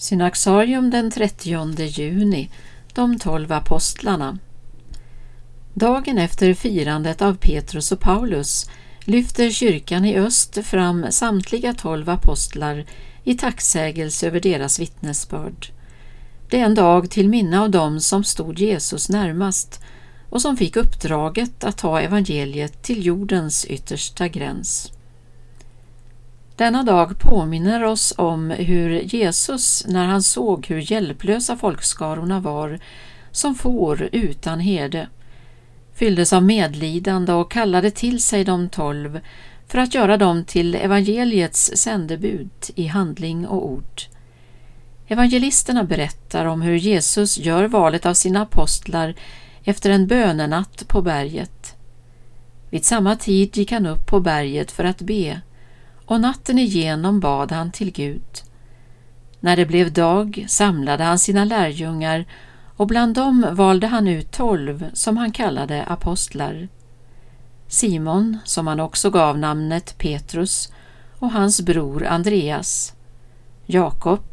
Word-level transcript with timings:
Synaxarium 0.00 0.90
den 0.90 1.10
30 1.10 1.84
juni, 1.84 2.50
de 2.94 3.18
tolv 3.18 3.52
apostlarna. 3.52 4.38
Dagen 5.74 6.18
efter 6.18 6.54
firandet 6.54 7.22
av 7.22 7.34
Petrus 7.34 7.92
och 7.92 8.00
Paulus 8.00 8.70
lyfter 9.04 9.50
kyrkan 9.50 10.04
i 10.04 10.16
öst 10.16 10.66
fram 10.66 11.06
samtliga 11.10 11.74
tolv 11.74 12.10
apostlar 12.10 12.86
i 13.24 13.34
tacksägelse 13.34 14.26
över 14.26 14.40
deras 14.40 14.80
vittnesbörd. 14.80 15.66
Det 16.50 16.60
är 16.60 16.64
en 16.64 16.74
dag 16.74 17.10
till 17.10 17.28
minne 17.28 17.60
av 17.60 17.70
dem 17.70 18.00
som 18.00 18.24
stod 18.24 18.58
Jesus 18.58 19.08
närmast 19.08 19.80
och 20.30 20.42
som 20.42 20.56
fick 20.56 20.76
uppdraget 20.76 21.64
att 21.64 21.78
ta 21.78 22.00
evangeliet 22.00 22.82
till 22.82 23.06
jordens 23.06 23.64
yttersta 23.64 24.28
gräns. 24.28 24.92
Denna 26.60 26.82
dag 26.82 27.18
påminner 27.18 27.84
oss 27.84 28.14
om 28.16 28.50
hur 28.50 28.90
Jesus, 29.00 29.86
när 29.88 30.06
han 30.06 30.22
såg 30.22 30.66
hur 30.66 30.92
hjälplösa 30.92 31.56
folkskarorna 31.56 32.40
var, 32.40 32.78
som 33.30 33.54
får 33.54 34.08
utan 34.12 34.60
herde, 34.60 35.08
fylldes 35.94 36.32
av 36.32 36.42
medlidande 36.42 37.32
och 37.32 37.50
kallade 37.50 37.90
till 37.90 38.22
sig 38.22 38.44
de 38.44 38.68
tolv 38.68 39.20
för 39.66 39.78
att 39.78 39.94
göra 39.94 40.16
dem 40.16 40.44
till 40.44 40.74
evangeliets 40.74 41.72
sändebud 41.74 42.50
i 42.74 42.86
handling 42.86 43.46
och 43.46 43.66
ord. 43.66 44.02
Evangelisterna 45.08 45.84
berättar 45.84 46.44
om 46.44 46.62
hur 46.62 46.76
Jesus 46.76 47.38
gör 47.38 47.64
valet 47.64 48.06
av 48.06 48.14
sina 48.14 48.42
apostlar 48.42 49.14
efter 49.64 49.90
en 49.90 50.06
bönenatt 50.06 50.88
på 50.88 51.02
berget. 51.02 51.74
Vid 52.70 52.84
samma 52.84 53.16
tid 53.16 53.56
gick 53.56 53.72
han 53.72 53.86
upp 53.86 54.06
på 54.06 54.20
berget 54.20 54.70
för 54.70 54.84
att 54.84 55.00
be 55.00 55.40
och 56.10 56.20
natten 56.20 56.58
igenom 56.58 57.20
bad 57.20 57.52
han 57.52 57.70
till 57.70 57.92
Gud. 57.92 58.42
När 59.40 59.56
det 59.56 59.66
blev 59.66 59.92
dag 59.92 60.46
samlade 60.48 61.04
han 61.04 61.18
sina 61.18 61.44
lärjungar 61.44 62.24
och 62.76 62.86
bland 62.86 63.14
dem 63.14 63.46
valde 63.52 63.86
han 63.86 64.08
ut 64.08 64.30
tolv 64.30 64.90
som 64.92 65.16
han 65.16 65.32
kallade 65.32 65.84
apostlar. 65.84 66.68
Simon, 67.68 68.38
som 68.44 68.66
han 68.66 68.80
också 68.80 69.10
gav 69.10 69.38
namnet 69.38 69.98
Petrus, 69.98 70.72
och 71.18 71.32
hans 71.32 71.60
bror 71.60 72.06
Andreas, 72.06 72.94
Jakob, 73.66 74.24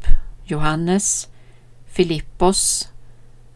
Johannes, 0.44 1.28
Filippos, 1.86 2.88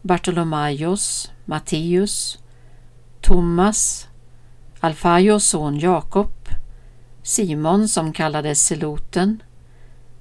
Bartolomaios, 0.01 1.31
Matteus, 1.45 2.39
Thomas, 3.21 4.07
Alfaios 4.79 5.43
son 5.47 5.79
Jakob, 5.79 6.42
Simon 7.23 7.87
som 7.87 8.13
kallades 8.13 8.65
Seloten, 8.65 9.43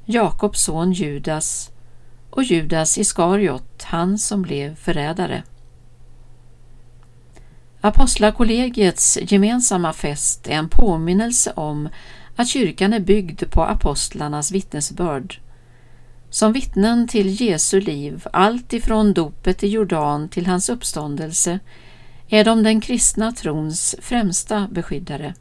Jakobs 0.05 0.62
son 0.62 0.92
Judas 0.92 1.70
och 2.31 2.45
Judas 2.45 2.98
Iskariot, 2.98 3.83
han 3.83 4.19
som 4.19 4.42
blev 4.42 4.75
förrädare. 4.75 5.42
Apostlakollegiets 7.80 9.19
gemensamma 9.23 9.92
fest 9.92 10.47
är 10.48 10.53
en 10.53 10.69
påminnelse 10.69 11.53
om 11.56 11.89
att 12.36 12.48
kyrkan 12.48 12.92
är 12.92 13.00
byggd 13.00 13.42
på 13.50 13.62
apostlarnas 13.62 14.53
vittnesbörd. 14.53 15.41
Som 16.30 16.53
vittnen 16.53 17.08
till 17.08 17.41
Jesu 17.41 17.80
liv, 17.80 18.27
allt 18.33 18.73
ifrån 18.73 19.12
dopet 19.12 19.62
i 19.62 19.69
Jordan 19.69 20.28
till 20.28 20.47
hans 20.47 20.69
uppståndelse, 20.69 21.58
är 22.28 22.45
de 22.45 22.62
den 22.62 22.80
kristna 22.80 23.33
trons 23.33 23.97
främsta 24.00 24.69
beskyddare. 24.70 25.34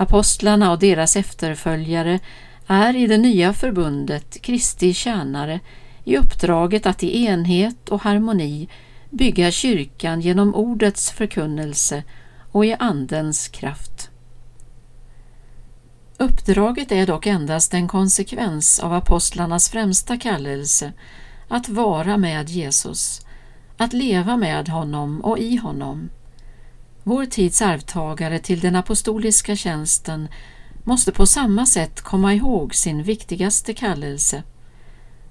Apostlarna 0.00 0.72
och 0.72 0.78
deras 0.78 1.16
efterföljare 1.16 2.20
är 2.66 2.96
i 2.96 3.06
det 3.06 3.18
nya 3.18 3.52
förbundet 3.52 4.42
Kristi 4.42 4.94
tjänare 4.94 5.60
i 6.04 6.16
uppdraget 6.16 6.86
att 6.86 7.02
i 7.02 7.24
enhet 7.24 7.88
och 7.88 8.02
harmoni 8.02 8.68
bygga 9.10 9.50
kyrkan 9.50 10.20
genom 10.20 10.54
ordets 10.54 11.10
förkunnelse 11.10 12.02
och 12.52 12.66
i 12.66 12.76
Andens 12.78 13.48
kraft. 13.48 14.10
Uppdraget 16.18 16.92
är 16.92 17.06
dock 17.06 17.26
endast 17.26 17.74
en 17.74 17.88
konsekvens 17.88 18.80
av 18.80 18.92
apostlarnas 18.92 19.70
främsta 19.70 20.16
kallelse 20.16 20.92
att 21.48 21.68
vara 21.68 22.16
med 22.16 22.48
Jesus, 22.48 23.26
att 23.76 23.92
leva 23.92 24.36
med 24.36 24.68
honom 24.68 25.20
och 25.20 25.38
i 25.38 25.56
honom. 25.56 26.10
Vår 27.08 27.26
tids 27.26 27.62
arvtagare 27.62 28.38
till 28.38 28.60
den 28.60 28.76
apostoliska 28.76 29.56
tjänsten 29.56 30.28
måste 30.84 31.12
på 31.12 31.26
samma 31.26 31.66
sätt 31.66 32.00
komma 32.00 32.34
ihåg 32.34 32.74
sin 32.74 33.02
viktigaste 33.02 33.74
kallelse. 33.74 34.42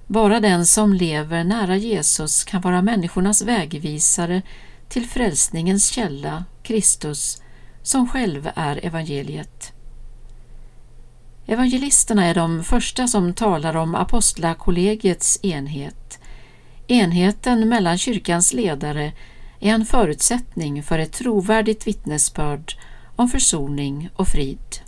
Bara 0.06 0.40
den 0.40 0.66
som 0.66 0.92
lever 0.92 1.44
nära 1.44 1.76
Jesus 1.76 2.44
kan 2.44 2.60
vara 2.60 2.82
människornas 2.82 3.42
vägvisare 3.42 4.42
till 4.88 5.06
frälsningens 5.06 5.88
källa, 5.90 6.44
Kristus, 6.62 7.42
som 7.82 8.08
själv 8.08 8.50
är 8.54 8.86
evangeliet. 8.86 9.72
Evangelisterna 11.46 12.24
är 12.24 12.34
de 12.34 12.64
första 12.64 13.08
som 13.08 13.34
talar 13.34 13.76
om 13.76 13.94
apostlakollegiets 13.94 15.38
enhet. 15.42 16.20
Enheten 16.86 17.68
mellan 17.68 17.98
kyrkans 17.98 18.52
ledare 18.52 19.12
är 19.60 19.74
en 19.74 19.86
förutsättning 19.86 20.82
för 20.82 20.98
ett 20.98 21.12
trovärdigt 21.12 21.86
vittnesbörd 21.86 22.74
om 23.16 23.28
försoning 23.28 24.10
och 24.16 24.28
frid. 24.28 24.87